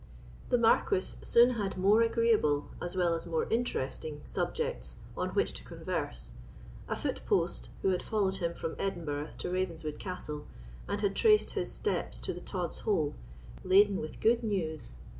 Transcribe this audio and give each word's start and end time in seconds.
The 0.49 0.57
Marquis 0.57 1.19
soon 1.21 1.51
had 1.51 1.77
more 1.77 2.01
agreeable, 2.01 2.69
as 2.81 2.95
well 2.95 3.13
as 3.13 3.27
more 3.27 3.47
interesting, 3.53 4.23
subjects 4.25 4.95
on 5.15 5.29
which 5.35 5.53
to 5.53 5.63
converse. 5.63 6.31
A 6.87 6.95
foot 6.95 7.23
post, 7.27 7.69
who 7.83 7.89
had 7.89 8.01
followed 8.01 8.37
him 8.37 8.55
from 8.55 8.75
Edinburgh 8.79 9.33
to 9.37 9.51
Ravenswood 9.51 9.99
Castle, 9.99 10.47
and 10.87 11.01
had 11.01 11.15
traced 11.15 11.51
his 11.51 11.71
steps 11.71 12.19
to 12.21 12.33
the 12.33 12.41
Tod's 12.41 12.79
Hole, 12.79 13.13
brought 13.13 13.13
him 13.13 13.13
a 13.13 13.53
packet 13.61 13.69
laden 13.69 14.01
with 14.01 14.19
good 14.19 14.43
news. 14.43 14.95